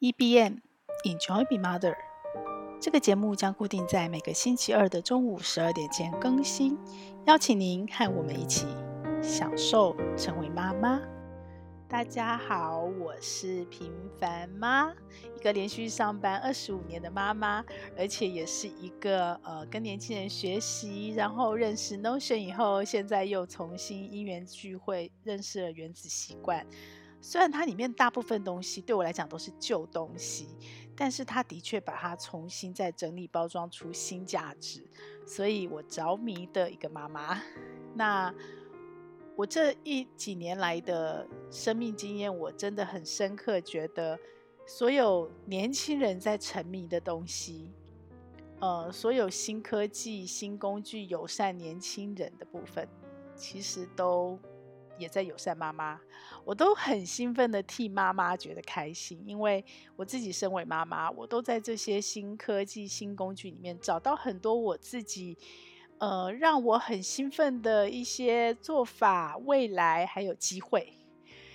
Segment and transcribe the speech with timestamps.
[0.00, 0.62] EBM
[1.04, 1.94] Enjoy Being Mother，
[2.80, 6.78] 这个节目将固定在每个星期二的中午十二点前更新，
[7.26, 8.66] 邀请您和我们一起
[9.22, 11.02] 享受成为妈妈。
[11.86, 14.90] 大家好，我是平凡妈，
[15.36, 17.62] 一个连续上班二十五年的妈妈，
[17.98, 26.66] 而且也是一个呃跟年轻人学习，然后认识 Notion 以后，现在又重新因缘聚会认识了原子习惯。
[27.22, 30.48] 虽然它里面大部分东西对我来讲都是旧东西，
[30.96, 34.82] 但是它的确把它重新再整理包装出新价值，
[35.26, 37.40] 所以我着迷的一个妈妈。
[37.94, 38.34] 那
[39.36, 44.18] 我这一几年来的生命经验，我真的很深刻，觉得
[44.66, 47.70] 所有年轻人在沉迷的东西，
[48.60, 52.88] 呃，所有新科技、新工具友善年轻人的部分，
[53.36, 54.38] 其实都。
[55.00, 55.98] 也在友善妈妈，
[56.44, 59.64] 我都很兴奋的替妈妈觉得开心，因为
[59.96, 65.38] 我自己身为妈妈，我都在这些新科技、新工具里面找到很多我自己，
[65.98, 70.92] 呃，让我很兴奋的一些做法、未来还有机会，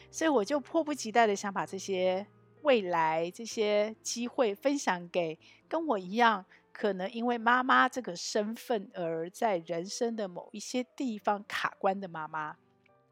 [0.09, 2.25] 所以我就迫不及待的想把这些
[2.63, 5.37] 未来、这些机会分享给
[5.67, 12.57] 跟我一样，可能因为妈妈这个身份而在人生的某一些地方卡关的妈妈。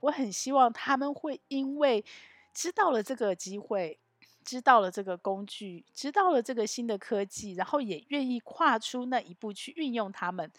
[0.03, 2.03] 我很希望他们会因为
[2.53, 3.97] 知道了这个机会，
[4.43, 10.51] 知道了这个工具，知道了这个新的科技，然后也愿意跨出那一步去运用他们，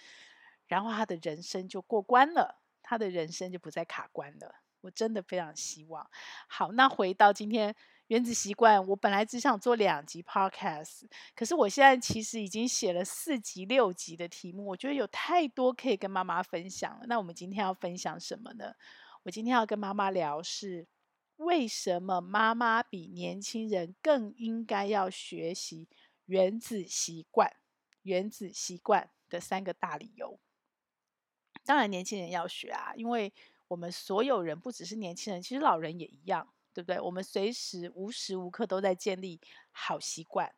[0.66, 4.54] 然后他的人生就过关了，他的人生就不再卡关了。
[4.80, 6.08] 我真的非常希望。
[6.46, 7.74] 好，那回到今天
[8.06, 11.02] 原子习惯，我本来只想做两集 podcast，
[11.34, 17.06] 可是我现在其实已经写了四集、六集的题目，我觉得有太多可以跟妈妈分享了。
[17.06, 18.74] 那我们今天要分享什么呢？
[19.24, 20.86] 我今天要跟妈妈聊是
[21.36, 25.88] 为什么妈妈比年轻人更应该要学习
[26.26, 27.50] 原子习惯，
[28.02, 30.38] 原子习惯的三个大理由。
[31.64, 33.32] 当然，年轻人要学啊，因为
[33.68, 37.00] 我们所有人不只是年轻人，其实老人也一样，对不对？
[37.00, 40.54] 我们随时无时无刻都在建立好习惯，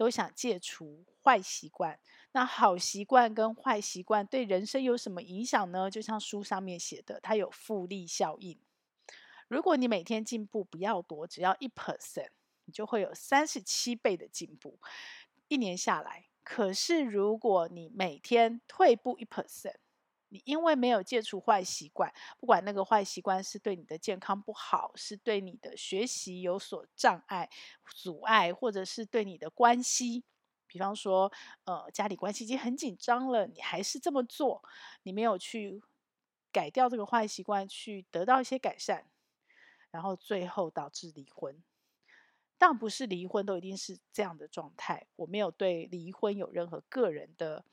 [0.00, 2.00] 都想戒除坏习惯。
[2.32, 5.90] 那好习惯跟坏习惯对人生有什么影响呢？
[5.90, 8.58] 就像书上面写的，它有复利效应。
[9.46, 12.30] 如果你每天进步不要多，只要一 percent，
[12.64, 14.78] 你就会有三十七倍的进步，
[15.48, 16.28] 一年下来。
[16.42, 19.76] 可是如果你每天退步一 percent，
[20.30, 27.50] 你因为没有戒除坏习惯，不管那个坏习惯是对你的健康不好，是对你的学习有所障碍、
[27.94, 30.24] 阻碍，或者是对你的关系。
[30.66, 31.30] 比方说，
[31.64, 34.62] 呃，家里关系已经很紧张了，你还是这么做，
[35.02, 35.82] 你没有去
[36.52, 39.10] 改掉这个坏习惯，去得到一些改善，
[39.90, 41.60] 然后最后导致离婚。
[42.56, 47.64] 但不是离婚都一定是这样的状态，我没有对离婚有任何个人的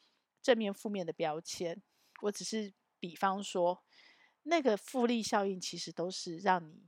[0.42, 1.84] 正面、负面的标签，
[2.22, 3.84] 我只是比方说，
[4.44, 6.88] 那个复利效应其实都是让你，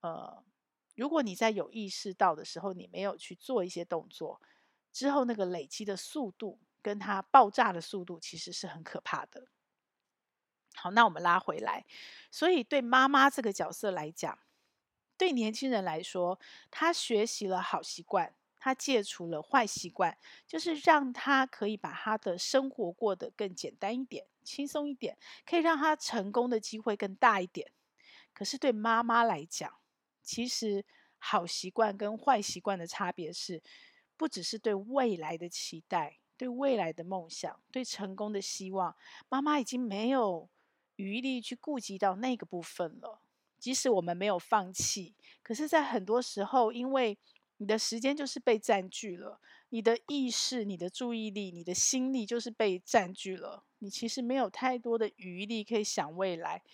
[0.00, 0.44] 呃，
[0.94, 4.40] 如果你在有意识到的时候，你没有去做一些动作。
[4.92, 9.48] 之后那个累积的速度跟它爆炸的速度其实是很可怕的。
[10.74, 11.86] 好，那我们拉回来，
[12.30, 14.38] 所以对妈妈这个角色来讲，
[15.16, 16.38] 对年轻人来说，
[16.70, 27.72] 他学习了好习惯，他戒除了坏习惯，就是让他可以把他的生活过得更简单一点、轻松一点，可以让他成功的机会更大一点。
[28.32, 29.80] 可是对妈妈来讲，
[30.22, 30.84] 其实
[31.18, 33.60] 好习惯跟坏习惯的差别是。
[34.14, 38.94] 不只是对未来的期待，对未来的梦想，对成功的希望，
[39.28, 40.48] 妈妈已经没有
[40.94, 43.22] 余力去顾及到那个部分了。
[43.58, 47.18] 即使我们没有放弃，可是，在很多时候，因为
[47.62, 53.62] 你的时间就是被占据了，你的意识、你的注意力、你的心力就是被占据了。
[53.78, 56.64] 你其实没有太多的余力可以想未来，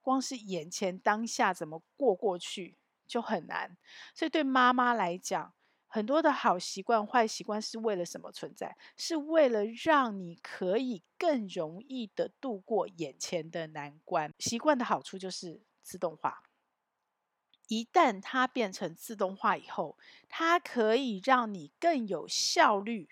[0.00, 3.76] 光是眼前当下怎么过过去就很难。
[4.14, 5.52] 所以，对妈妈来讲，
[5.86, 8.74] 很多的好习惯、坏习惯是为了什么存在？
[8.96, 14.32] 是为了让你可以更容易的度过眼前的难关。
[14.38, 16.49] 习惯的好处就是自动化。
[17.70, 19.96] 一旦它变成自动化以后，
[20.28, 23.08] 它可以让你更有效率、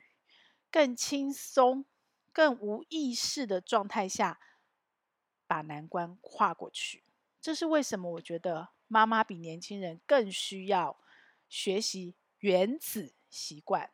[0.68, 1.84] 更轻松、
[2.32, 4.40] 更无意识的状态下
[5.46, 7.04] 把难关跨过去。
[7.40, 8.10] 这是为什么？
[8.14, 10.98] 我觉得妈妈比年轻人更需要
[11.48, 12.16] 学习。
[12.40, 13.90] 原子习惯，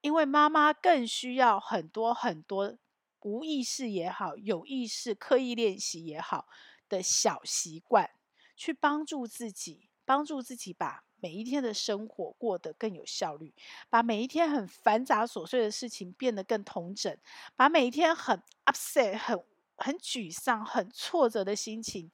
[0.00, 2.76] 因为妈妈更需要很多很多
[3.20, 6.48] 无意识也好，有意识刻意练习也好
[6.88, 8.10] 的小习惯，
[8.56, 13.52] 去帮助自己，帮助自己把每一天的生活过得更有效率，
[13.90, 17.14] 把每一天很繁杂琐碎的事情变得更同整，
[17.56, 19.44] 把每一天很 upset、很
[19.76, 22.10] 很沮丧、很挫折的心情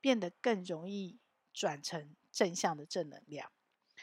[0.00, 1.18] 变得更容易
[1.52, 3.50] 转成正向的正能量。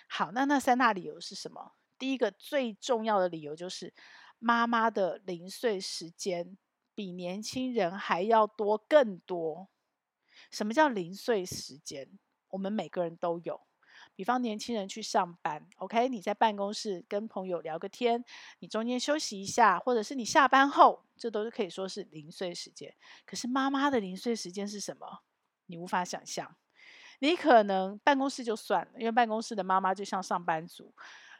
[0.10, 1.74] 好，那那三大理由是什么？
[2.00, 3.94] 第一个最重要的理由就是，
[4.40, 6.58] 妈妈的零碎时间
[6.96, 9.70] 比年轻人还要多更多。
[10.50, 12.18] 什么叫零碎时间？
[12.58, 13.62] 我们每个人都有。
[14.16, 18.26] 比方年轻人去上班，OK，你在办公室跟朋友聊个天，
[18.58, 22.92] 你中间休息一下，或者是你下班后，这都是可以说是零碎时间。
[23.28, 25.20] 可是妈妈的零碎时间是什么？
[25.68, 26.56] 你无法想象。
[27.20, 30.92] 你可能办公室就算了，因为办公室的妈妈就像上班族，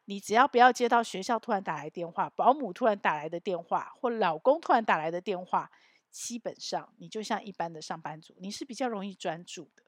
[0.06, 5.72] 你只要不要接到学校突然打来电话、保姆突然打来的电话，或老公突然打来的电话。
[6.10, 9.84] 基本上，你就像一般的上班族，你是比较容易专注的，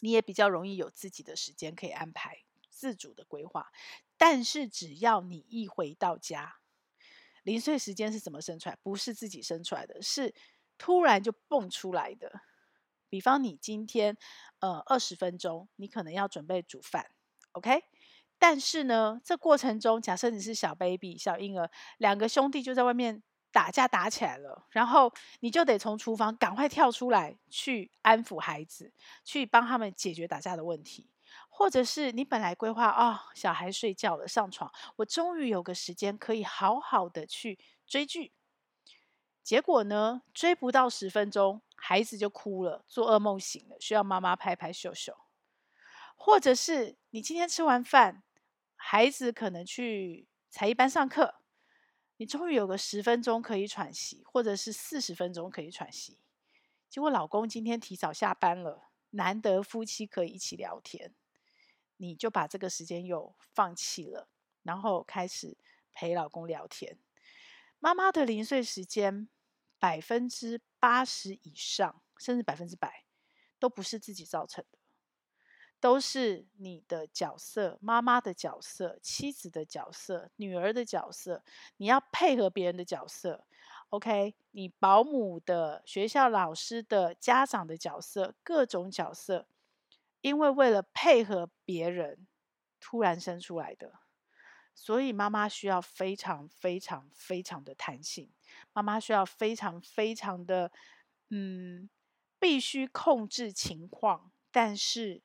[0.00, 3.70] 你也比较容易有自己的时间可以安排、自主的规划。
[4.16, 6.56] 但是，只要你一回到家，
[7.42, 8.76] 零碎时间是怎么生出来？
[8.82, 10.34] 不是自己生出来的，是
[10.76, 12.40] 突然就蹦出来的。
[13.08, 14.16] 比方，你今天
[14.58, 17.10] 呃二十分钟，你可能要准备煮饭
[17.52, 17.82] ，OK？
[18.38, 23.22] 但是呢，这过程中，假设你是小 baby、小婴儿，两个兄弟就在外面。
[23.52, 28.92] 打架打起来了，然后你就得从厨房赶快跳出来，去安抚孩子，
[29.24, 31.10] 去帮他们解决打架的问题，
[31.48, 38.32] 或者是你本来规划啊、哦，小孩睡觉了，上床，我终于有个时间可以好好的去追剧，
[39.42, 45.16] 结果呢，追不到十分钟，孩子就哭了，做噩梦醒了，需要妈妈拍拍秀秀，
[46.14, 48.22] 或者是你今天吃完饭，
[48.76, 51.39] 孩子可能去才艺班上课。
[52.20, 56.18] 你终于有个十分钟可以喘息，或者是四十分钟可以喘息。
[56.90, 61.14] 结果老公今天提早下班了，难得夫妻可以一起聊天，
[61.96, 64.28] 你就把这个时间又放弃了，
[64.64, 65.56] 然后开始
[65.94, 66.98] 陪老公聊天。
[67.78, 69.26] 妈妈的零碎时间，
[69.78, 73.06] 百分之八十以上，甚至百分之百，
[73.58, 74.78] 都不是自己造成的。
[75.80, 81.42] 都是你的角色，妈妈的角色，妻子的角色，女儿的角色，
[81.78, 83.46] 你要配合别人的角色
[83.88, 84.34] ，OK？
[84.50, 89.46] 你保姆的、学校老师的、家长的角色，各种角色，
[90.20, 92.26] 因为为了配合别人，
[92.78, 94.00] 突然生出来的，
[94.74, 98.30] 所以妈妈需要非常非常非常的弹性，
[98.74, 100.70] 妈妈需要非常非常的，
[101.30, 101.88] 嗯，
[102.38, 105.22] 必须控制情况，但是。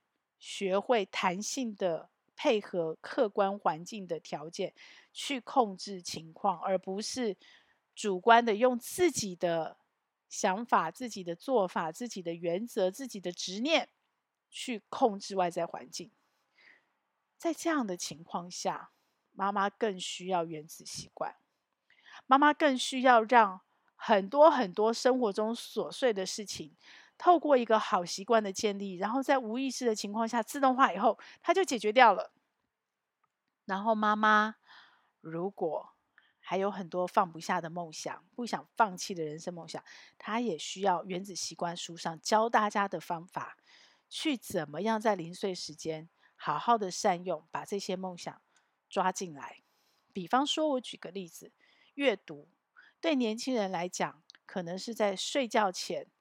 [0.47, 4.75] 学会弹性的配合客观环境的条件
[5.11, 7.35] 去控制情况，而不是
[7.95, 9.77] 主观的用自己的
[10.29, 13.89] 想法、自己的做法、自己的原则、自己的执念
[14.51, 16.11] 去控制外在环境。
[17.39, 18.91] 在这样的情况下，
[19.31, 21.37] 妈妈更需要原子习惯，
[22.27, 23.61] 妈妈更需要让
[23.95, 26.75] 很多很多生活中琐碎的事情。
[27.17, 32.33] 透过一个好习惯的建立，然后在无意识的情况下自动化以后，它就解决掉了。
[33.65, 34.55] 然后妈妈
[35.21, 35.89] 如果
[36.39, 39.83] 还有很多放不下的梦想，不想放弃的人生梦想，
[40.17, 43.57] 她也需要《原子习惯》书上教大家的方法，
[44.07, 48.39] 去怎么样在零碎时间好好的善用，把这些梦想
[48.87, 49.63] 抓进来。
[50.13, 51.51] 比方说，我举个例子，
[51.95, 52.49] 阅读
[53.01, 56.11] 对年轻人来讲，可能是在睡觉前。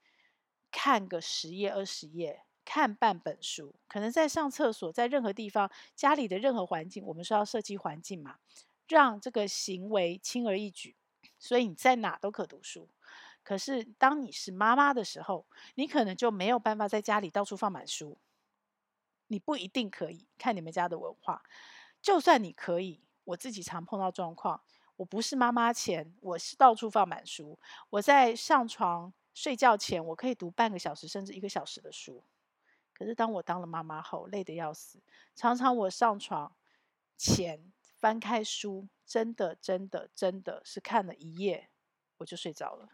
[0.77, 8.39] 看个十页二十页，看半本书，可能在上厕所，在任何地方，家里的任何环境，我们说要设计环境嘛，
[8.89, 10.97] 让这个行为轻而易举，
[11.39, 12.89] 所以你在哪都可读书。
[13.45, 18.19] 可是当你是妈妈的时候，你可能就没有办法在家里到处放满书，
[19.29, 21.45] 你不一定可以，看你们家的文化。
[22.03, 24.61] 就算你可以，我自己常碰到状况，
[24.97, 29.13] 我不是妈妈前，我是到处放满书，我在上床。
[29.35, 32.23] 睡觉前，我可以读半个小时甚至一个小时的书。
[32.93, 35.03] 可是当我当了妈妈后，累得要死。
[35.35, 36.55] 常常我上床
[37.17, 41.69] 前翻开书，真的、真的、真的是看了一页，
[42.19, 42.89] 我就睡着了，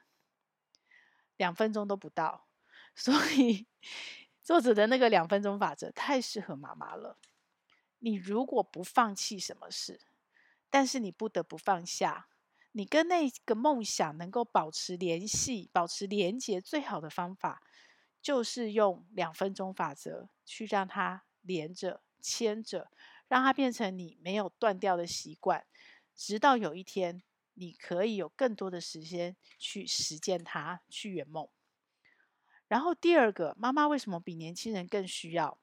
[1.36, 2.46] 两分钟都不到。
[2.96, 3.66] 所以
[4.42, 7.18] 作者的那个两分钟法则太适合妈妈了。
[7.98, 10.00] 你如果不放弃什么事，
[10.70, 12.29] 但是你不得不放下。
[12.72, 17.62] 你跟那个梦想能够保持联系、保持连结，最好的方法
[18.22, 22.90] 就是用两分钟法则去让它连着、牵着，
[23.28, 25.66] 让它变成你没有断掉的习惯，
[26.14, 27.22] 直到有一天
[27.54, 31.48] 你可以有更多的时间去实践它、去圆梦。
[32.68, 35.58] 然后第二个，妈妈为什么比年轻人更需要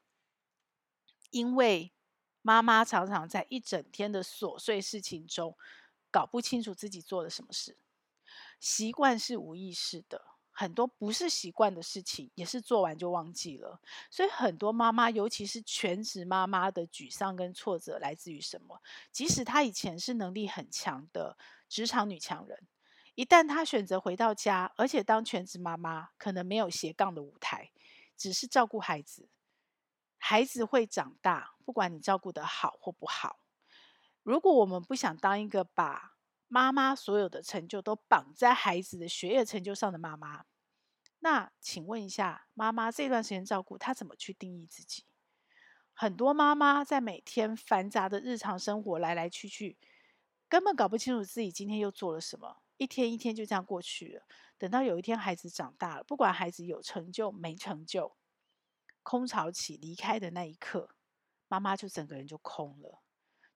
[1.30, 1.94] 因为
[2.42, 5.58] 妈妈常常在一整天的琐碎事情中，
[6.12, 7.78] 搞不清楚自己做了什么事。
[8.60, 10.26] 习惯是无意识的。
[10.60, 13.80] 很多不是习惯的事情，也是做完就忘记了。
[14.10, 18.82] 所以很多妈妈，尤其是全职妈妈的沮丧跟挫折来自于什么？
[19.12, 21.38] 即使她以前是能力很强的
[21.70, 22.68] 职场女强人，
[23.14, 27.70] 一旦她选择回到家，而且当全职妈妈，可能没有斜杠的舞台，
[28.18, 29.30] 只是照顾孩子。
[30.18, 33.38] 孩子会长大，不管你照顾得好或不好。
[34.28, 36.18] 如果我们不想当一个把
[36.50, 40.44] 妈妈所有的成就都绑在孩子的学业成就上的妈妈，
[41.20, 45.06] 那请问一下，妈妈这段时间照顾她怎么去定义自己？
[45.94, 49.78] 很多妈妈在每天繁杂的日常生活来来去去，
[50.50, 54.26] 根本搞不清楚自己今天又做了什么，一天一天就这样过去了。
[54.58, 58.18] 等到有一天孩子长大了，不管孩子有成就没成就，
[59.04, 60.90] 空巢期离开的那一刻，
[61.48, 63.00] 妈妈就整个人就空了，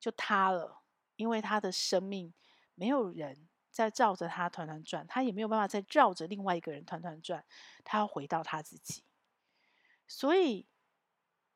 [0.01, 0.81] 就塌了，
[1.15, 2.33] 因为他的生命。
[2.73, 7.45] 没有人在绕着他团团转，他也没有办法再绕着另外一个人团团转，
[7.83, 9.03] 他要回到他自己。
[10.07, 10.67] 所以，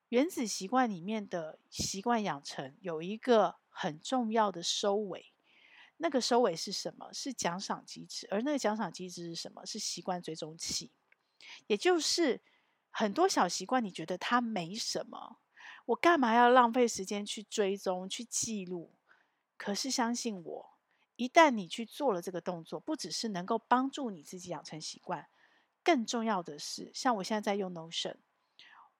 [0.09, 5.33] 原子习惯里面的习惯养成有一个很重要的收尾，
[5.97, 7.11] 那个收尾是什么？
[7.11, 9.65] 是奖赏机制，而那个奖赏机制是什么？
[9.65, 10.91] 是习惯追踪器，
[11.65, 12.43] 也就是
[12.91, 15.39] 很多小习惯，你觉得它没什么，
[15.85, 18.93] 我干嘛要浪费时间去追踪、去记录？
[19.57, 20.71] 可是相信我。
[21.17, 25.29] 一旦你去做了这个动作，不只是能够帮助你自己养成习惯，
[25.81, 28.17] 更重要的是，像我现在在用 Notion，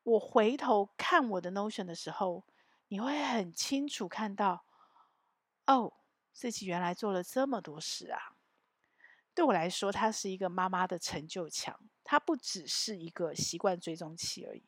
[0.01, 2.45] 我回头看我的 Notion 的时候，
[2.87, 4.63] 你会很清楚看到，
[5.67, 5.91] 哦，
[6.31, 8.37] 自己原来做了这么多事啊！
[9.33, 14.63] 对我来说，它是一个妈妈的成就墙，它不只是一个习惯追踪器而已，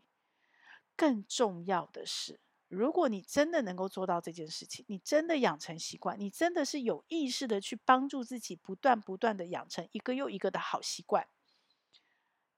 [0.98, 2.42] 更重要的是。
[2.68, 11.30] 如果你真的能够做到这件事情，你真的养成习惯，你真的是有意识的去帮助自己，不断不断的养成一个又一个的好习惯，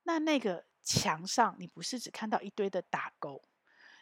[0.01, 3.43] 那那个墙上，你不是只看到一堆的打勾，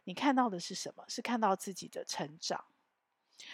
[0.05, 1.03] 你看到的是什么？
[1.09, 2.63] 是看到自己的成长。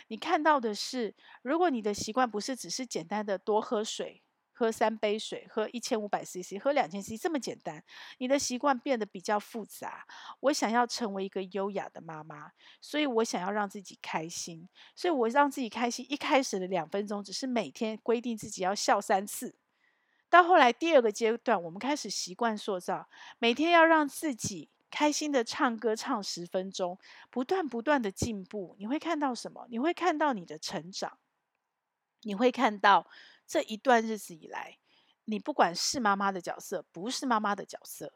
[0.10, 4.22] 你看到的是，如果你的习惯不是只是简单的多喝水。
[4.56, 7.84] 喝三杯水，喝一千五百 CC，喝两千 CC，这么简单。
[8.20, 10.06] 你的习惯变得比较复杂。
[10.42, 16.06] 我想要成为一个优雅的妈妈，所以我想要让自己开心，所以我让自己开心。
[16.08, 19.56] 一开始的两分钟，只是每天规定自己要笑三次。
[20.30, 27.00] 到后来第二个阶段，我们开始习惯塑造，每天要让自己开心的唱歌唱十分钟，
[27.32, 28.76] 不断不断的进步。
[28.78, 29.66] 你会看到什么？
[29.70, 31.18] 你会看到你的成长，
[32.22, 33.08] 你会看到。
[33.46, 34.80] 这一段日子以来，
[35.26, 38.14] 你不管是妈妈的角色，不是妈妈的角色，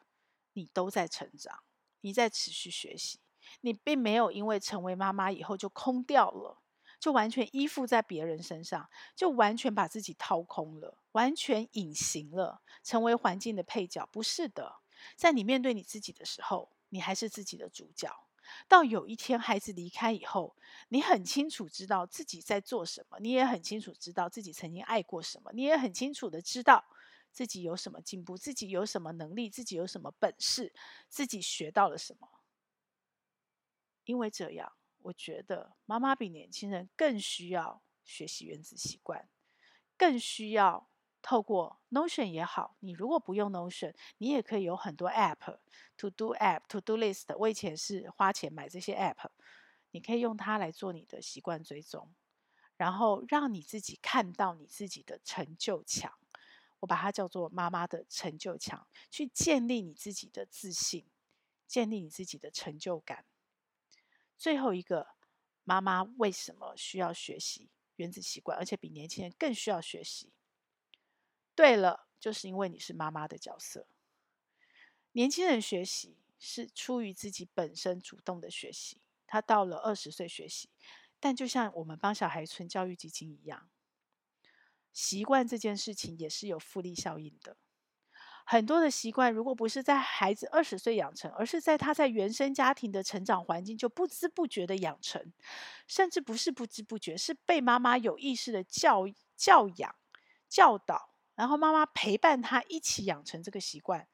[0.54, 1.64] 你都在成长，
[2.02, 3.20] 你在持续学习，
[3.62, 6.62] 你并没有因为成为妈妈以后就空掉了，
[7.00, 14.08] 就完全依附在别人身上，就完全把自己掏空了，完全隐形了，成为环境的配角。
[14.12, 14.78] 不是的，
[15.16, 18.27] 在你面对你自己的时候，你还是自己的主角。
[18.68, 20.56] 到有一天孩子离开以后，
[20.90, 26.86] 你很清楚知道自己在做什么，你也很清楚知道自己曾经爱过什么，你也很清楚的知道
[27.32, 30.74] 自己有什么进步，自己有什么能力，自己有什么本事，
[31.08, 32.28] 自己学到了什么。
[34.06, 39.30] 因为这样，我觉得妈妈比年轻人更需要学习原子习惯，
[39.98, 40.90] 更需要。
[41.28, 47.36] 透过 Notion 也好，你如果不用 Notion，你也可以有很多 App，To Do App，To Do List。
[47.38, 49.28] 我以前是花钱买这些 App，
[49.92, 52.16] 你可以用它来做你的习惯追踪，
[52.78, 56.18] 然后让你自己看到你自己的成就墙。
[56.80, 61.06] 我把它叫做妈妈的成就墙，去建立你自己的自信，
[61.68, 63.26] 建立你自己的成就感。
[64.38, 65.10] 最后一个，
[65.66, 70.32] 妈妈为什么需要学习原子习惯，而且比年轻人更需要学习？
[71.58, 73.88] 对了，就是因为你是妈妈的角色。
[75.14, 80.70] 年轻人学习是出于自己本身主动的学习，他到了二十岁学习，
[81.20, 83.72] 但就像我们帮小孩存教育基金一样，
[84.94, 87.58] 习惯这件事情也是有复利效应的。
[88.46, 95.34] 很多的习惯，如果不是在孩子二十岁养成，而是在他在原生家庭的成长环境就不知不觉的养成，
[95.88, 99.96] 甚至不是不知不觉，是被妈妈有意识的教教养
[100.48, 101.17] 教导。
[101.38, 104.08] 然后妈妈陪伴他一起养成这个习惯，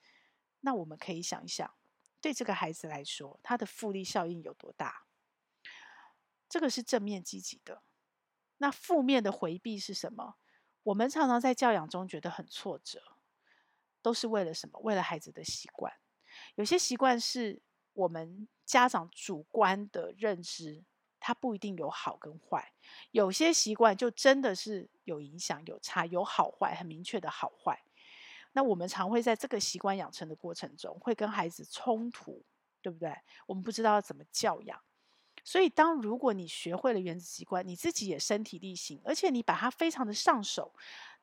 [0.60, 1.74] 那我们可以想一想，
[2.20, 5.06] 对这个孩子来说，他的复利效应有多大？
[6.50, 7.82] 这个是正面积极的。
[8.58, 10.36] 那负面的回避是什么？
[10.84, 13.18] 我们常常在教养中觉得很挫折，
[14.02, 14.78] 都是为了什么？
[14.82, 15.94] 为了孩子的习惯。
[16.56, 17.62] 有些习惯是
[17.94, 20.84] 我们家长主观的认知，
[21.22, 22.74] 它不一定有好跟坏。
[23.12, 27.84] 有些习惯就真的是有影响、有差、有好坏，很明确的好坏。
[28.54, 32.46] 那我们常会在这个习惯养成的过程中，会跟孩子冲突，
[32.82, 33.16] 对不对？
[33.48, 34.80] 我们不知道要怎么教养。
[35.44, 40.74] 所以，当如果你学会了原子习惯，你自己也身体力行，而且你把它非常的上手，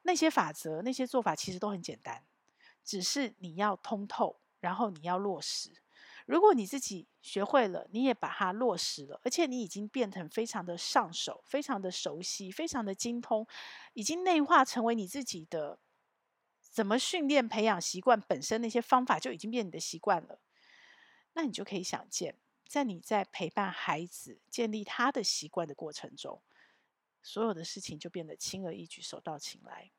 [0.02, 2.22] 那些法则、那些做法其实都很简单，
[2.84, 5.70] 只是你要通透，然后你要落实。
[6.30, 13.44] 如果你自己学会了，你也把它落实了，而且你已经变成非常的上手、非常的熟悉、非常的精通，
[13.94, 15.80] 已经内化成为你自己的。
[16.60, 20.40] 怎么训练、培养习惯本身那些方法就已经变你的习惯了，
[21.32, 22.36] 那你就可以想见。
[22.68, 26.40] 在你在陪伴孩子建立他的习惯的过程中，
[27.24, 29.90] 所有的事情就变得轻而易举、手到擒来。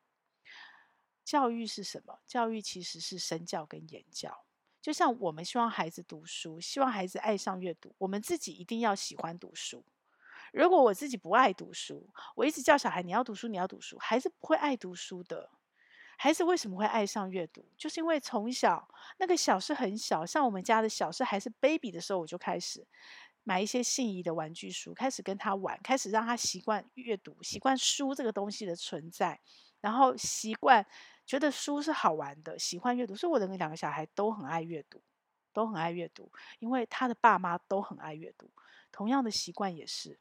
[1.26, 2.22] 教育是什么？
[2.26, 4.46] 教育其实是身教跟言教。
[4.82, 9.86] 就像我们希望孩子读书，希望孩子爱上阅读，我们自己一定要喜欢读书。
[10.52, 15.50] 如果我自己不爱读书，我一直叫小孩你要读书，你要读书，孩子不会爱读书的。
[16.18, 17.72] 孩子为什么会爱上阅读？
[17.78, 22.86] 就是因为从小那个小是很小，像我们家的小是还是 baby 的时候，我就开始
[23.44, 29.40] 买一些心仪的玩具书，开始跟他玩，开始让他习惯阅读，习惯书这个东西的存在，
[29.80, 30.86] 然后习惯
[31.26, 33.16] 觉得书是好玩的，喜欢阅读。
[33.16, 35.02] 所以我的那两个小孩都很爱阅读，
[35.54, 38.50] 都很爱阅读，因为他的爸妈都很爱阅读。
[38.92, 40.20] 同样的习惯也是。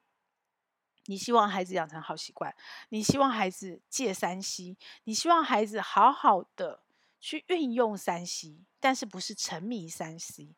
[1.07, 2.55] 你希望孩子养成好习惯，
[2.91, 6.85] 你希望孩子戒三 C，你希望孩子好好的
[7.19, 10.55] 去运用三 C，但是不是沉迷三 C？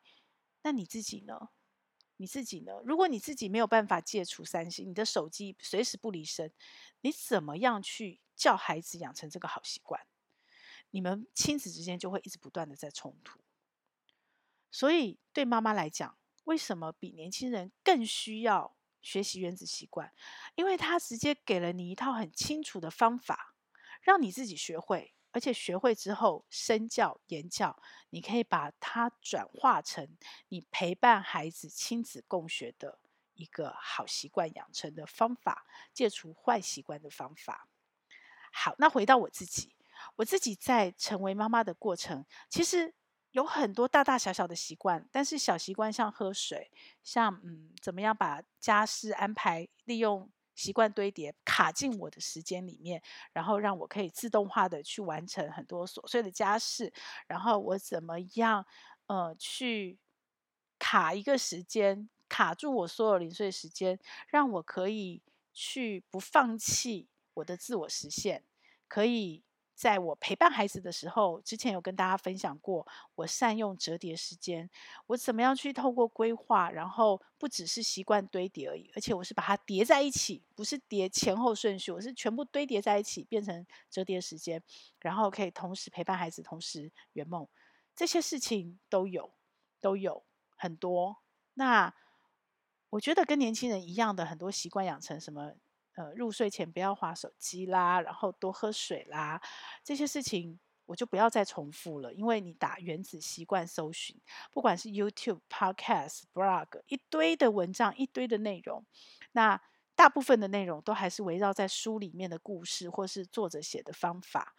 [0.63, 1.49] 那你自己呢？
[2.17, 2.73] 你自己呢？
[2.85, 6.53] 如果你自己没有办法戒除三 C，你的手机随时不离身，
[7.01, 10.05] 你怎么样去叫孩子养成这个好习惯？
[10.93, 13.41] 你们亲子之间就会一直不断的在冲突。
[14.71, 18.77] 所以对妈妈来讲，为什么比年轻人更需要？
[19.03, 20.13] 学习原子习惯，
[20.55, 23.57] 因为他直接给了你一套很清楚的方法，
[24.01, 30.17] 让你自己学会，而且学会之后身教言教，你可以把它转化成
[30.51, 33.01] 你陪伴孩子亲子共学的
[33.35, 37.67] 一个好习惯养成的方法，戒除坏习惯的方法。
[38.53, 39.75] 好，那回到我自己，
[40.17, 42.95] 我自己在成为妈妈的过程，其实。
[43.33, 46.71] 有很多大大小小的习惯，但是小习惯像喝水，
[47.03, 56.93] 像嗯，怎么样把家事安排，利用习惯堆叠卡进我的时间里面，然后让我可以自动化的去完成很多琐碎的家事，
[57.27, 58.67] 然后我怎么样
[59.07, 59.99] 呃去
[60.79, 65.23] 卡一个时间，卡住我所有零碎时间，让我可以
[65.55, 68.45] 去不放弃我的自我实现，
[68.87, 69.43] 可以。
[69.83, 74.71] 在我陪伴孩子的时候，之前有跟大家分享过，我善用折叠时间，
[75.09, 84.63] 我怎么样去透过规划，然后不只是习惯堆叠而已，而且我是把它叠在一起，不是叠前后顺序，我是全部堆叠在一起，变成折叠时间，
[85.01, 87.49] 然后可以同时陪伴孩子，同时圆梦，
[87.97, 89.35] 这些事情都有，
[89.81, 90.23] 都有
[90.55, 91.17] 很多。
[91.55, 91.93] 那
[92.91, 95.55] 我觉得跟年轻人一样的很多习惯养成什么？
[95.95, 99.41] 呃，入睡前不要划手机啦，然后多喝水啦，
[99.85, 102.13] 这些事情我就不要再重复了。
[102.15, 104.19] 因为你打原子习惯搜寻，
[104.51, 108.85] 不管是 YouTube、Podcast、Blog，一堆的文章，一堆的内容，
[109.33, 109.61] 那
[109.95, 114.55] 大部分的内容都还是围绕在书里面的故事，或是作者写的方法，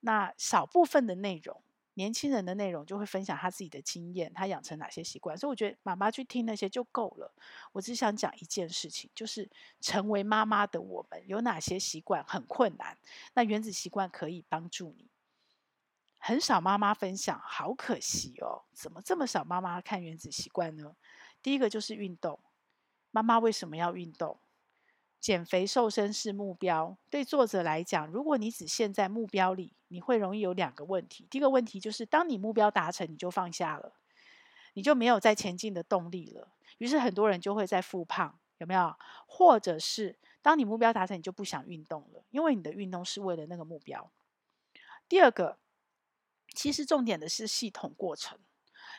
[0.00, 1.62] 那少部分的内容。
[1.94, 7.34] 年轻人的内容就会分享他自己的经验，他养成哪些习惯，所以我觉得妈妈去听那些就够了。
[7.72, 9.50] 我只想讲一件事情，就是
[9.80, 12.96] 成为妈妈的我们有哪些习惯很困难，
[13.34, 15.10] 那原子习惯可以帮助你。
[16.18, 20.94] 很少妈妈分享，好可惜哦，怎么这么少妈妈看原子习惯呢？
[21.42, 22.38] 第一个就是运动，
[23.10, 24.38] 妈妈为什么要运动？
[25.22, 31.28] 减肥瘦身是目标，对作者来讲，如果你只陷在目标里，你会容易有两个问题。
[31.30, 33.92] 第一个问题就是，当你目标达成，你就放下了，
[34.72, 36.48] 你就没有再前进的动力了。
[36.78, 38.96] 于是很多人就会在复胖，有没有？
[39.28, 44.10] 或者是当你目标达成，你就不想运动了，因为你的运动是为了那个目标。
[45.08, 45.56] 第二个，
[46.52, 48.40] 其实重点的是系统过程。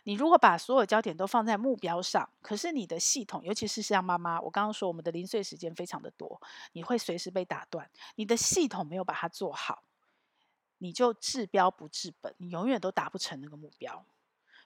[0.04, 6.42] 你如果把所有焦点都放在目标上，可是你的系统，尤其是像妈妈，我刚刚说我们的零碎时间非常的多，
[6.74, 7.90] 你会随时被打断。
[8.16, 9.84] 你的系统没有把它做好，
[10.80, 14.06] 你就治标不治本，你永远都达不成那个目标。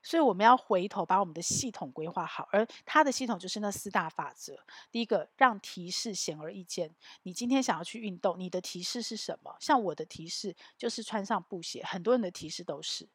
[0.03, 4.57] 所以我们要回头把我们的系统规划好，而它的系统就是那四大法则。
[4.89, 6.89] 第一个，让提示显而易见。
[7.23, 9.55] 你今天想要去运动，你的提示是什么？
[9.59, 13.07] 像我的提示就是穿上布鞋，很多人的提示都是。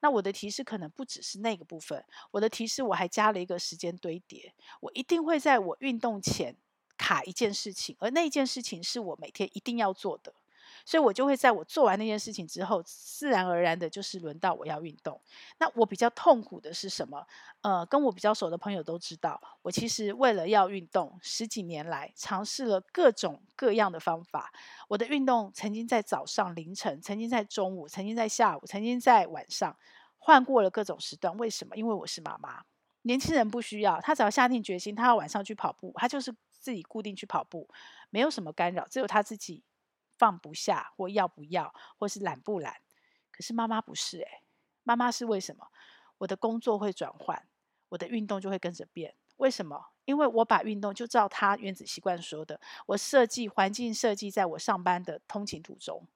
[0.00, 6.56] 那我的提示可能不只是那个部分，我的提示我还加了一个时间堆叠，我一定会在我运动前
[6.96, 10.34] 卡一件事情，而那件事情是我每天一定要做的。
[10.84, 15.20] 所以我就会在我做完那件事情之后，自然而然的就是轮到我要运动。
[15.58, 17.26] 那我比较痛苦的是什么？
[17.62, 24.52] 呃，跟我比较熟的朋友都知道，我其实为了要运动，十几年来尝试了各种各样的方法。
[24.88, 29.76] 我的运动曾经在早上凌晨，曾经在中午，曾经在下午，曾经在晚上，
[30.18, 31.36] 换过了各种时段。
[31.36, 31.76] 为什么？
[31.76, 32.62] 因为我是妈妈。
[33.02, 37.66] 年轻人不需要，他只要下定决心，他要晚上去跑步，他就是自己固定去跑步，
[38.10, 39.62] 没有什么干扰，只有他自己。
[40.20, 42.82] 放不下，或要不要，或是懒不懒？
[43.32, 44.42] 可是妈妈不是诶、
[44.82, 45.66] 妈妈是为什么？
[46.18, 47.48] 我的工作会转换，
[47.88, 49.14] 我的运动就会跟着变。
[49.38, 49.86] 为什么？
[50.04, 56.06] 因为我把运动就照他原子习惯说的，我设计环境设计在我上班的通勤途中，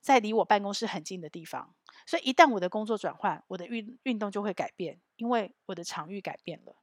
[0.00, 1.72] 在离我办公室很近的地方。
[2.04, 6.74] 所以一旦我的工作转换，我的运运动就会改变，因为我的场域改变了。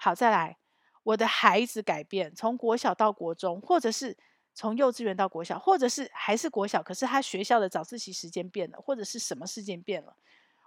[0.00, 0.56] 好，再来，
[1.02, 4.16] 我的孩子改变，从国小到国中，或者是。
[4.56, 10.16] 从幼稚园到国小，或者是还是国小，可是他学校的早自习时间变了，或者是什么事件变了，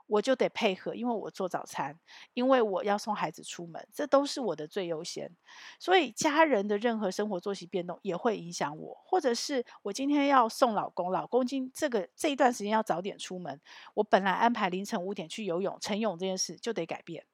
[0.06, 2.00] 我就得配合，因为我做早餐，
[2.36, 5.36] 因为我要送孩子出门，这都是我的最优先。
[5.80, 13.60] 所以家人的任何生活作息变动也会影响我，或者是我今天要送老公，老公今这个这一段时间要早点出门，
[13.96, 17.26] 我本来安排凌晨五点去游泳，晨泳这件事就得改变，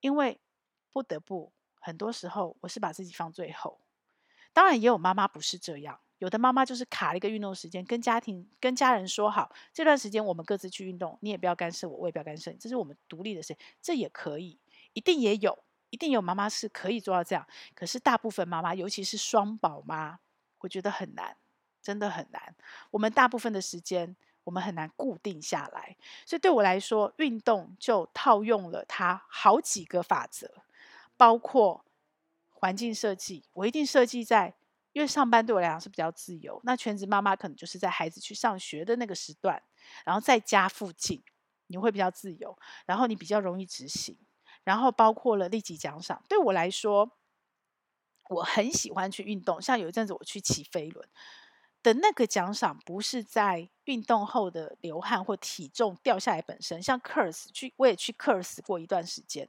[0.00, 0.38] 因为
[0.92, 3.80] 不得不，很多时候我是把自己放最后。
[4.52, 14.58] 当然也有妈妈不是这样，有的妈妈就是卡了一个运动时间，跟家庭、跟家人说好，这段时间我们各自去运动，你也不要干涉我，我也不要干涉你，这是我们独立的事，这也可以，
[14.92, 15.58] 一定也有，
[15.90, 17.46] 一定有妈妈是可以做到这样。
[17.74, 20.18] 可是大部分妈妈，尤其是双宝妈，
[20.58, 21.36] 我觉得很难，
[21.80, 22.54] 真的很难。
[22.90, 30.50] 我们大部分的时间，我们很难固定下来，所以对我来说，运动就套用了它好几个法则，
[31.16, 31.84] 包括。
[32.60, 34.54] 环境设计，我一定设计在，
[34.92, 36.60] 因为上班对我来讲是比较自由。
[36.62, 39.62] 那全职妈妈可能就是在孩子去上学的那个时段，
[40.04, 41.22] 然后在家附近，
[41.68, 44.18] 你会比较自由，然后你比较容易执行。
[44.62, 47.10] 然后包括了立即奖赏，对我来说，
[48.28, 49.60] 我很喜欢去运动。
[49.60, 51.08] 像有一阵子我去骑飞轮
[51.82, 56.82] 的那个奖赏，不是在运动后的流汗或体重掉下来本身。
[56.82, 59.48] 像 Kurs 去，我也去 Kurs 过一段时间。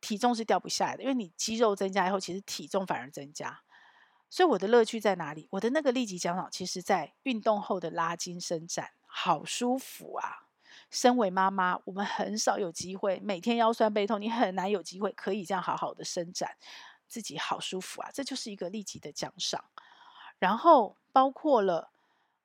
[0.00, 3.60] 体重是掉不下来的，因为你肌肉增加以后，其实体重反而增加。
[4.32, 5.48] 所以我的乐趣在哪里？
[5.50, 10.46] 我的那个立即奖赏，其实在运动后的拉筋伸展，好舒服啊！
[10.88, 16.56] 身为妈妈，我们很少有机会每天腰酸背痛，你很难有机会可以这样好好的伸展，
[17.08, 18.10] 自己好舒服啊！
[18.14, 19.64] 这就是一个立即的奖赏。
[20.38, 21.90] 然后包括了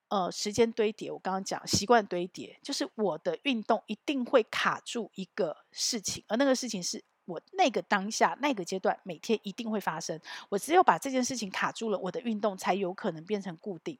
[0.08, 7.04] 呃时间堆叠，我刚刚讲习惯堆叠，就是我的运动一定会卡住一个事情，而那个事情是。
[7.26, 10.20] 我那个当下那个阶段，每天一定会发生。
[10.50, 13.98] 我只有把这件事情卡住了，我的运动才有可能变成固定。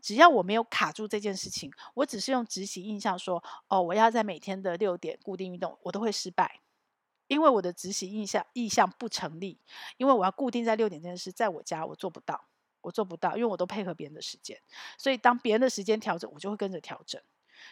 [0.00, 6.60] 只要我没有卡住这件事情，我只是用执行印象说：“哦，我要在每天的六点固定运动”，我都会失败，
[7.26, 9.58] 因为我的执行印象意向不成立。
[9.96, 12.44] 因为我要固定在六点这件事，在我家我做不到，
[12.80, 14.56] 我做不到，因为我都配合别人的时间。
[14.96, 17.20] 所以当别人的时间调整，我就会跟着调整。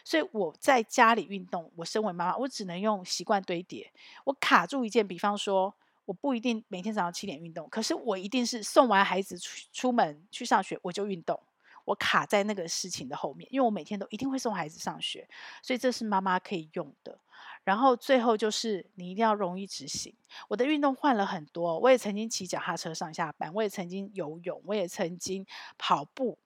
[0.04, 3.92] 所以我在家里运动，我身为妈妈，我只能用习惯堆叠。
[4.24, 5.74] 我卡住一件，比方说，
[6.04, 11.38] 我不一定每天早上七点运动，可是我一定是送完孩子出出门去上学，我就运动。
[11.86, 15.26] 我卡在那个事情的后面，因为我每天都一定会送孩子上学，
[15.62, 17.18] 所以这是妈妈可以用的。
[17.64, 20.14] 然后最后就是你一定要容易执行。
[20.48, 25.44] 我的运动换了很多，我也曾经骑脚踏车上下班，我也曾经游泳，我也曾经
[25.78, 26.38] 跑步。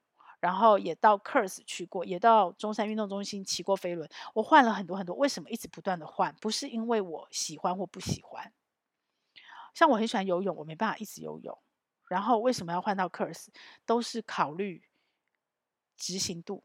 [0.44, 4.07] 然后也到 Kurs 去过，也到中山运动中心骑过飞轮。
[4.35, 6.37] 我换了很多很多，为什么一直不断的换？
[6.38, 8.52] 不是因为我喜欢或不喜欢。
[9.72, 11.59] 像我很喜欢游泳，我没办法一直游泳。
[12.11, 13.46] 然后为什么要换到 Kurs？
[13.87, 14.83] 都是考虑
[15.96, 16.62] 执行度，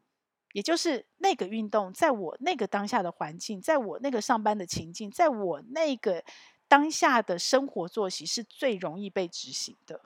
[0.52, 6.22] 也就是那个运动在我那个当下的环境，在我那个上班的情境，在我那个
[6.68, 10.02] 当下的生活作息是最容易被执行的。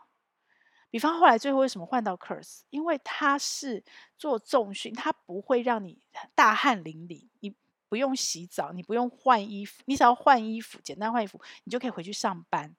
[0.95, 2.61] 比方后来最后为什么换到 Curse？
[2.71, 3.83] 因为它是
[4.17, 5.99] 做重训，它不会让你
[6.37, 7.53] 大汗淋漓，你
[7.89, 12.77] 不用洗澡，你不用换衣服，你只要换衣服，简单换衣服，你就可以回去上班。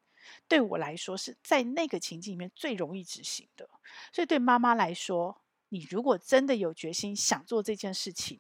[0.48, 3.70] 对我来说是在那个情境里面最容易执行的。
[4.14, 8.40] 所以对妈妈来说，你如果真的有决心想做这件事情，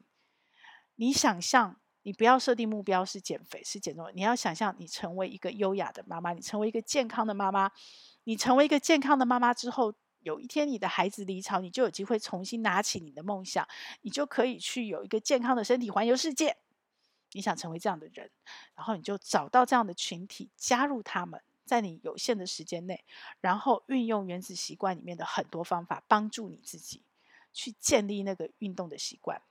[0.95, 7.69] 你想象，你不要设定目标是减肥是减重，你要想象你成为一个优雅的妈妈，你成为一个健康的妈妈。
[8.25, 13.67] 你成为一个健康的妈妈之后，有一天你的孩子离巢，你就有机会重新拿起你的梦想，
[14.01, 16.57] 你就可以去有一个健康的身体环游世界。
[17.31, 18.31] 你想成为这样的人，
[18.75, 23.03] 然后你就找到这样的群体，加入他们，在你有限的时间内，
[23.41, 27.03] 然后运用原子习惯里面的很多方法，帮助你自己
[27.51, 29.41] 去建立那个运动的习惯。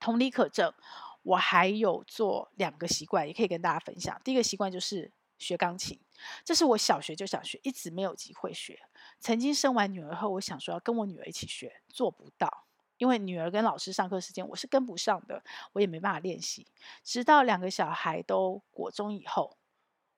[0.00, 0.74] 同理可证，
[1.22, 4.20] 我还有做两个习惯，也可以跟大家分享。
[4.24, 6.00] 第一个习惯就是学钢琴，
[6.44, 8.78] 这是我小学就想学，一直没有机会学。
[9.18, 12.64] 曾经生完女儿后，我想说要跟我女儿一起学，做不到。
[12.98, 15.44] 因为女儿跟老师上课时间我是跟不上的，
[15.74, 16.66] 我也没办法练习。
[17.04, 19.58] 直到两个小孩都国中以后，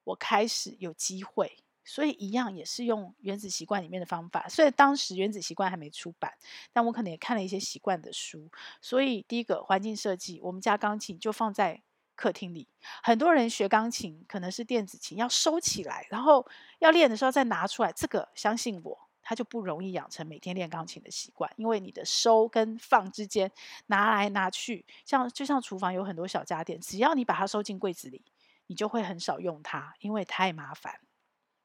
[0.05, 4.49] 我开始有机会，所以一样也是用原子习惯里面的方法。
[4.49, 6.33] 虽然当时原子习惯还没出版，
[6.73, 8.49] 但我可能也看了一些习惯的书。
[8.81, 11.83] 所以第一个环境设计，我们家钢琴就放在
[12.19, 12.69] 客厅里。
[13.03, 16.45] 很多人学钢琴可能是电子琴，要收起来，然后
[16.81, 17.93] 要练的时候再拿出来。
[17.93, 18.99] 这个相信我。
[19.21, 23.53] 他就不容易养成每天练钢琴的习惯，因为你的收跟放之间
[23.89, 28.25] 拿来拿去，像就像厨房有很多小家电，只要你把它收进柜子里，
[28.69, 30.99] 你就会很少用它，因为太麻烦。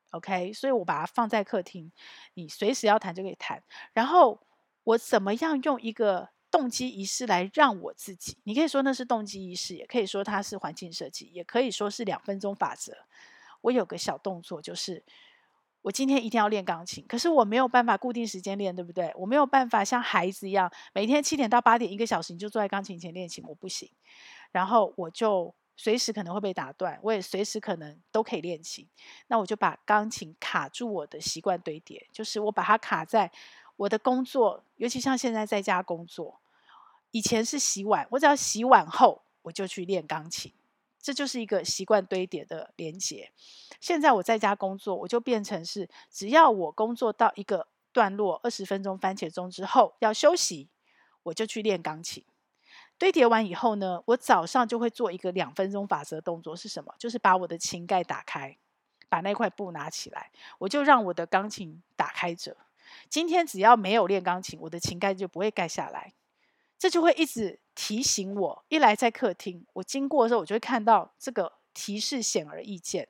[0.10, 1.90] OK，所以我把它放在客厅，
[2.34, 3.64] 你随时要弹就可以弹。
[3.94, 4.42] 然后
[4.84, 8.38] 我怎么样用一个动机仪式来让我自己？
[8.44, 12.94] 你可以说那是动机仪式，也可以说它是环境设计，也可以说是两分钟法则。
[13.62, 15.04] 我有个小动作就是。
[15.86, 19.12] 我今天一定要练钢琴，可是我没有办法固定时间练，对不对？
[19.18, 23.92] 我没有办法像孩子一样，每天七点到八点一个小时，你就坐在钢琴前练琴，我不行。
[24.54, 28.88] 然后我就随时可能会被打断，我也随时可能都可以练琴。
[29.28, 33.30] 那我就把钢琴卡住我的习惯堆叠，就是我把它卡在
[33.76, 36.40] 我的工作，尤其像现在在家工作，
[37.14, 40.52] 以前是洗碗，我只要洗碗后我就去练钢琴。
[41.00, 43.32] 这就是一个习惯堆叠的连结。
[43.80, 50.70] 现在我在家工作，我就变成是，只要我工作到一个段落，二十分钟番茄钟之后要休息，
[51.22, 52.26] 我就去练钢琴。
[52.98, 56.96] 堆叠完以后呢，我早上就会做一个两分钟法则动作，是什么？
[56.98, 58.58] 就是把我的琴盖打开，
[59.08, 62.58] 把那块布拿起来，我就让我的钢琴打开着。
[63.08, 66.14] 今天只要没有练钢琴，我的琴盖就不会盖下来。
[66.84, 73.06] 这就会一直提醒我，一来在客厅，我经过的时候，我就会看到这个提示显而易见；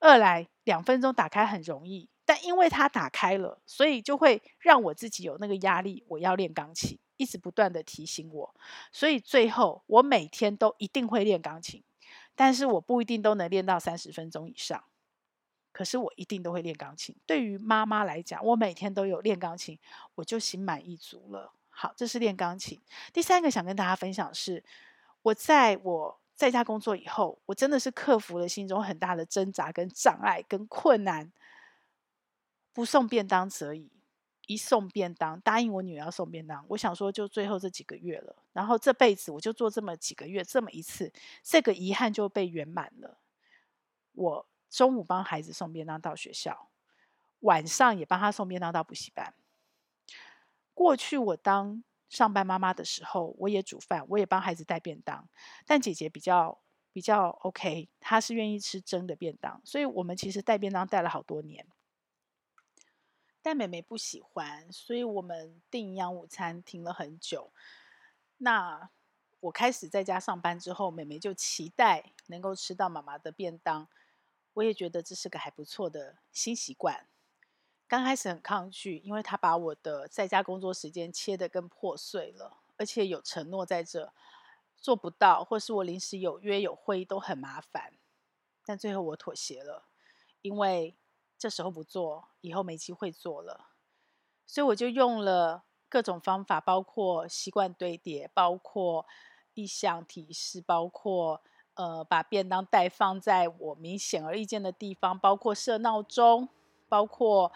[0.00, 8.54] 二来两分钟打开很容易，但因为它打开了，所以就会让我自己有那个压力，我要练钢琴，一直不断的提醒我。
[8.90, 11.84] 所以最后我每天都一定会练钢琴，
[12.34, 14.82] 但是我不一定都能练到三十分钟以上，
[15.70, 17.14] 可是我一定都会练钢琴。
[17.26, 19.78] 对于妈妈来讲，我每天都有练钢琴，
[20.14, 21.52] 我就心满意足了。
[21.74, 22.80] 好，这是练钢琴。
[23.12, 24.62] 第三个想跟大家分享是，
[25.22, 31.32] 我在我在家工作以后，我真的是克服了心中很大的挣扎、跟障碍、跟困难。
[32.74, 33.90] 不送便当则已，
[34.46, 36.64] 一送便当，答应我女儿要送便当。
[36.68, 43.18] 我想说，就最后这几个月了，然后这辈子我就做这么几个月，这么一次，这个遗憾就被圆满了。
[44.12, 46.68] 我中午帮孩子送便当到学校，
[47.40, 49.34] 晚上也帮他送便当到补习班。
[50.74, 55.28] 过去我当上班妈妈的时候，我也煮饭，我也帮孩子带便当。
[55.66, 56.60] 但姐姐比较
[56.92, 61.66] 比较 OK，她是愿意吃蒸的便当，所以我们其实带便当带了好多年。
[63.40, 67.52] 但妹妹不喜欢，所以我们订营养午餐停了很久。
[68.38, 68.90] 那
[69.40, 73.88] 我开始在家上班之后，妹妹就期待能够吃到妈妈的便当，
[74.54, 77.08] 我也觉得这是个还不错的新习惯。
[77.92, 84.10] 刚开始很抗拒，因为他把我的在家工作时间切得更破碎了，而且有承诺在这
[84.78, 87.92] 做不到，或是我临时有约有会都很麻烦。
[88.64, 89.84] 但最后我妥协了，
[90.40, 90.94] 因为
[91.36, 93.66] 这时候不做，以后没机会做了。
[94.46, 99.04] 所以我就用了各种方法，包括习惯堆叠，包括
[99.52, 101.42] 意向提示，包括
[101.74, 106.48] 呃把便当袋放在我明显而易见的地方，包括设闹钟，
[106.88, 107.52] 包括。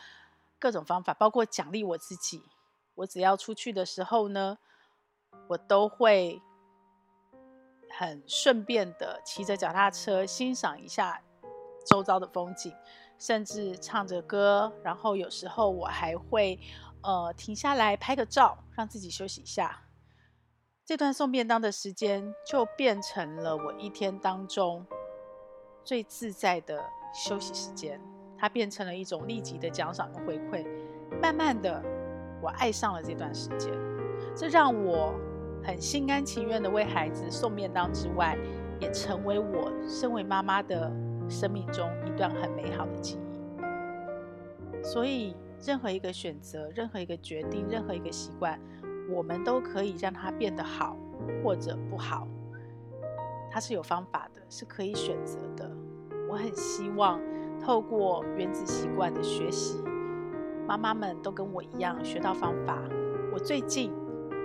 [0.59, 2.43] 各种方法，包括奖励我自己。
[2.95, 4.59] 我只要出去的时候呢，
[5.49, 6.41] 我都会
[7.99, 11.23] 很顺便的骑着脚踏车欣赏一下
[11.87, 12.75] 周遭的风景，
[13.19, 14.73] 甚至唱着歌。
[14.83, 16.59] 然后有时候我还会
[17.03, 19.83] 呃停下来拍个照，让自己休息一下。
[20.87, 24.87] 这段送便当的时间就变成了我一天当中
[25.85, 28.01] 最自在的休息时间。
[28.39, 30.67] 它变成了一种立即的奖赏和回馈，
[31.21, 31.83] 慢慢的，
[32.41, 33.73] 我爱上了这段时间，
[34.35, 35.15] 这让我
[35.63, 38.37] 很心甘情愿的为孩子送便当之外，
[38.81, 40.93] 也成为我身为妈妈的
[41.29, 44.85] 生命中一段很美好的记忆。
[44.85, 48.61] 所以，任何一个选择，任何一个决定，任何一个习惯，
[49.11, 50.97] 我们都可以让它变得好
[51.43, 52.29] 或者不好。
[53.51, 55.69] 它是有方法的，是可以选择的。
[56.29, 57.19] 我很希望
[57.67, 59.83] 透过原子习惯的学习，
[60.69, 62.79] 妈妈们都跟我一样学到方法。
[63.33, 63.93] 我最近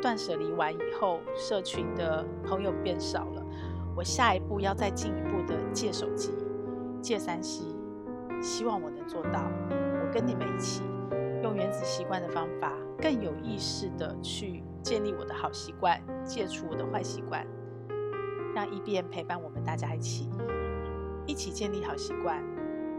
[0.01, 3.45] 断舍离完以后，社群的朋友变少了。
[3.95, 6.31] 我下一步要再进一步的戒手机、
[6.99, 7.63] 戒三 C，
[8.41, 9.43] 希望我能做到。
[9.69, 10.81] 我跟你们一起
[11.43, 17.45] 用原子习惯的方法，更有意识的去建立我的好习惯，戒除我的坏习惯，
[18.55, 20.27] 让 EBM 陪伴我们大家一起，
[21.27, 22.43] 一起建立好习惯，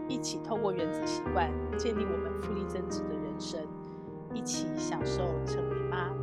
[0.07, 3.59] 一起透过原子习惯建立我们复利增值的人生，
[4.33, 6.22] 一起享受成为妈妈。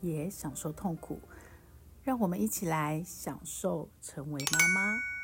[0.00, 1.20] 也享受痛苦，
[2.02, 5.17] 让我们一起来享受成为妈妈。